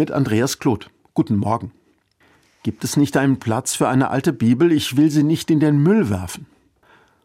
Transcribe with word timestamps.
mit 0.00 0.12
Andreas 0.12 0.58
Kloth. 0.58 0.88
Guten 1.12 1.36
Morgen. 1.36 1.72
Gibt 2.62 2.84
es 2.84 2.96
nicht 2.96 3.18
einen 3.18 3.38
Platz 3.38 3.74
für 3.74 3.86
eine 3.86 4.08
alte 4.08 4.32
Bibel? 4.32 4.72
Ich 4.72 4.96
will 4.96 5.10
sie 5.10 5.22
nicht 5.22 5.50
in 5.50 5.60
den 5.60 5.82
Müll 5.82 6.08
werfen. 6.08 6.46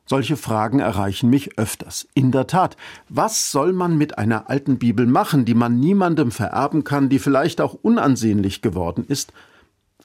Solche 0.06 0.36
Fragen 0.36 0.80
erreichen 0.80 1.30
mich 1.30 1.58
öfters. 1.58 2.06
In 2.16 2.34
der 2.34 2.48
Tat, 2.48 2.76
was 3.08 3.50
soll 3.50 3.72
man 3.72 3.98
mit 3.98 4.18
einer 4.18 4.50
alten 4.50 4.78
Bibel 4.78 5.08
machen, 5.08 5.46
die 5.46 5.54
man 5.54 5.80
niemandem 5.80 6.32
vererben 6.32 6.84
kann, 6.84 7.08
die 7.08 7.20
vielleicht 7.20 7.62
auch 7.62 7.76
unansehnlich 7.76 8.62
geworden 8.62 9.06
ist? 9.08 9.32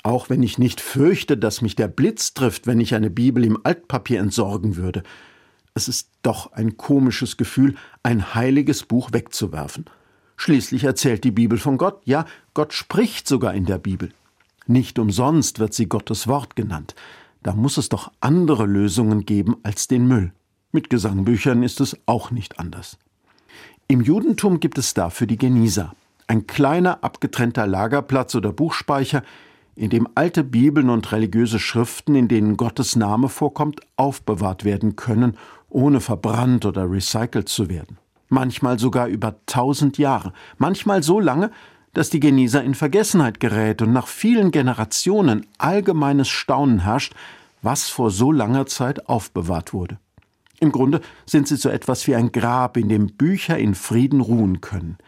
Auch 0.05 0.31
wenn 0.31 0.45
ich 0.45 0.57
nicht 0.57 0.81
fürchte, 0.81 1.37
dass 1.37 1.63
mich 1.63 1.75
der 1.75 1.89
Blitz 1.89 2.35
trifft, 2.35 2.69
wenn 2.69 2.79
ich 2.79 2.95
eine 2.95 3.11
Bibel 3.11 3.45
im 3.45 3.59
Altpapier 3.65 4.21
entsorgen 4.21 4.77
würde. 4.77 5.03
Es 5.75 5.89
ist 5.89 6.09
doch 6.23 6.53
ein 6.53 6.77
komisches 6.77 7.37
Gefühl, 7.37 7.75
ein 8.05 8.33
heiliges 8.37 8.85
Buch 8.85 9.11
wegzuwerfen. 9.13 9.87
Schließlich 10.43 10.85
erzählt 10.85 11.23
die 11.25 11.33
Bibel 11.33 11.59
von 11.59 11.77
Gott. 11.77 12.01
Ja, 12.07 12.25
Gott 12.55 12.73
spricht 12.73 13.29
sogar 13.29 13.53
in 13.53 13.67
der 13.67 13.77
Bibel. 13.77 14.11
Nicht 14.67 14.99
umsonst 14.99 15.59
wird 15.59 15.75
sie 15.75 15.85
Gottes 15.85 16.29
Wort 16.29 16.57
genannt. 16.57 16.95
Da 17.43 17.53
muss 17.53 17.77
es 17.77 17.91
doch 17.91 18.11
andere 18.21 18.65
Lösungen 18.65 19.27
geben 19.27 19.59
als 19.65 19.87
den 19.87 20.09
Müll. 20.09 20.33
Mit 20.73 20.89
Gesangbüchern 20.89 21.63
ist 21.63 21.83
es 21.83 21.95
auch 22.07 22.31
nicht 22.31 22.59
anders. 22.59 22.97
Im 23.87 24.01
Judentum 24.01 24.61
gibt 24.61 24.79
es 24.79 24.95
dafür 24.95 25.27
die 25.27 25.37
Genisa, 25.37 25.95
ein 26.27 26.47
kleiner 26.47 27.05
abgetrennter 27.05 27.67
Lagerplatz 27.67 28.35
oder 28.35 28.51
Buchspeicher, 28.51 29.23
in 29.77 29.91
dem 29.91 30.09
alte 30.15 30.43
Bibeln 30.43 30.89
und 30.89 31.13
religiöse 31.13 31.59
Schriften, 31.59 32.15
in 32.15 32.29
denen 32.29 32.57
Gottes 32.57 32.97
Name 32.97 33.29
vorkommt, 33.29 33.83
aufbewahrt 33.97 34.65
werden 34.65 34.97
können, 34.97 35.37
ohne 35.69 36.01
verbrannt 36.01 36.65
oder 36.65 36.91
recycelt 36.91 37.51
zu 37.51 37.69
werden 37.69 37.99
manchmal 38.31 38.79
sogar 38.79 39.09
über 39.09 39.37
tausend 39.47 39.99
Jahre, 39.99 40.33
manchmal 40.57 41.03
so 41.03 41.21
lange, 41.21 41.51
dass 41.93 42.11
die 42.11 42.21
Genieser 42.21 42.63
in 42.63 42.75
Vergessenheit 42.75 43.41
gerät 43.41 43.83
und 43.83 43.93
nach 43.93 44.07
vielen 44.07 44.51
Generationen 44.51 45.47
allgemeines 45.59 46.29
Staunen 46.29 46.81
herrscht, 46.81 47.15
was 47.63 47.89
vor 47.89 48.11
so 48.11 48.33
langer 48.33 48.67
Zeit 48.67 49.09
aufbewahrt 49.09 49.73
wurde. 49.73 49.99
Im 50.61 50.73
Grunde 50.73 51.01
sind 51.27 51.49
sie 51.49 51.57
so 51.57 51.69
etwas 51.69 52.07
wie 52.07 52.15
ein 52.15 52.33
Grab, 52.33 52.77
in 52.77 52.89
dem 52.89 53.09
Bücher 53.09 53.59
in 53.59 53.75
Frieden 53.75 54.21
ruhen 54.21 54.61
können. 54.61 54.99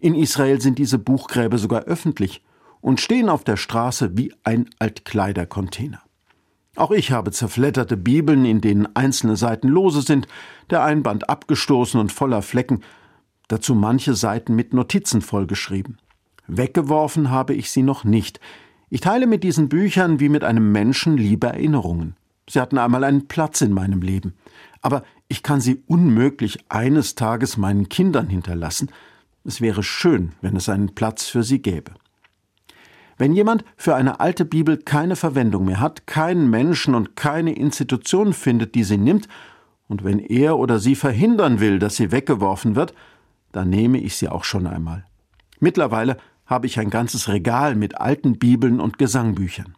In 0.00 0.14
Israel 0.14 0.60
sind 0.60 0.78
diese 0.78 0.98
Buchgräber 0.98 1.58
sogar 1.58 1.82
öffentlich 1.82 2.42
und 2.80 3.00
stehen 3.00 3.28
auf 3.28 3.44
der 3.44 3.56
Straße 3.56 4.16
wie 4.16 4.32
ein 4.44 4.70
Altkleidercontainer. 4.78 6.00
Auch 6.76 6.92
ich 6.92 7.10
habe 7.10 7.32
zerfletterte 7.32 7.96
Bibeln, 7.96 8.44
in 8.44 8.60
denen 8.60 8.94
einzelne 8.94 9.36
Seiten 9.36 9.68
lose 9.68 10.02
sind, 10.02 10.28
der 10.70 10.84
Einband 10.84 11.28
abgestoßen 11.28 11.98
und 11.98 12.12
voller 12.12 12.42
Flecken, 12.42 12.82
dazu 13.48 13.74
manche 13.74 14.14
Seiten 14.14 14.54
mit 14.54 14.72
Notizen 14.72 15.20
vollgeschrieben. 15.20 15.98
Weggeworfen 16.46 17.30
habe 17.30 17.54
ich 17.54 17.70
sie 17.70 17.82
noch 17.82 18.04
nicht. 18.04 18.40
Ich 18.88 19.00
teile 19.00 19.26
mit 19.26 19.44
diesen 19.44 19.68
Büchern 19.68 20.20
wie 20.20 20.28
mit 20.28 20.44
einem 20.44 20.72
Menschen 20.72 21.16
liebe 21.16 21.48
Erinnerungen. 21.48 22.16
Sie 22.48 22.60
hatten 22.60 22.78
einmal 22.78 23.04
einen 23.04 23.28
Platz 23.28 23.60
in 23.60 23.72
meinem 23.72 24.02
Leben. 24.02 24.34
Aber 24.80 25.04
ich 25.28 25.42
kann 25.42 25.60
sie 25.60 25.82
unmöglich 25.86 26.58
eines 26.68 27.14
Tages 27.14 27.56
meinen 27.56 27.88
Kindern 27.88 28.28
hinterlassen. 28.28 28.90
Es 29.44 29.60
wäre 29.60 29.82
schön, 29.82 30.32
wenn 30.40 30.56
es 30.56 30.68
einen 30.68 30.94
Platz 30.94 31.26
für 31.26 31.44
sie 31.44 31.62
gäbe. 31.62 31.92
Wenn 33.20 33.34
jemand 33.34 33.66
für 33.76 33.96
eine 33.96 34.18
alte 34.18 34.46
Bibel 34.46 34.78
keine 34.78 35.14
Verwendung 35.14 35.66
mehr 35.66 35.78
hat, 35.78 36.06
keinen 36.06 36.48
Menschen 36.48 36.94
und 36.94 37.16
keine 37.16 37.52
Institution 37.52 38.32
findet, 38.32 38.74
die 38.74 38.82
sie 38.82 38.96
nimmt, 38.96 39.28
und 39.88 40.04
wenn 40.04 40.20
er 40.20 40.56
oder 40.56 40.78
sie 40.78 40.94
verhindern 40.94 41.60
will, 41.60 41.78
dass 41.78 41.96
sie 41.96 42.12
weggeworfen 42.12 42.76
wird, 42.76 42.94
dann 43.52 43.68
nehme 43.68 43.98
ich 43.98 44.16
sie 44.16 44.30
auch 44.30 44.44
schon 44.44 44.66
einmal. 44.66 45.04
Mittlerweile 45.58 46.16
habe 46.46 46.66
ich 46.66 46.78
ein 46.78 46.88
ganzes 46.88 47.28
Regal 47.28 47.74
mit 47.74 48.00
alten 48.00 48.38
Bibeln 48.38 48.80
und 48.80 48.96
Gesangbüchern. 48.96 49.74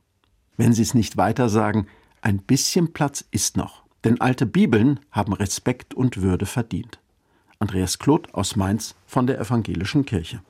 Wenn 0.57 0.73
Sie 0.73 0.83
es 0.83 0.95
nicht 0.95 1.17
weiter 1.17 1.49
sagen, 1.49 1.89
ein 2.21 2.39
bisschen 2.39 2.93
Platz 2.93 3.25
ist 3.33 3.57
noch, 3.57 3.83
denn 4.05 4.21
alte 4.21 4.47
Bibeln 4.47 5.01
haben 5.11 5.33
Respekt 5.33 5.95
und 5.95 6.23
Würde 6.23 6.47
verdient. 6.47 7.01
Andreas 7.59 7.99
Kloth 7.99 8.33
aus 8.35 8.55
Mainz 8.55 8.95
von 9.05 9.27
der 9.27 9.41
Evangelischen 9.41 10.05
Kirche. 10.05 10.41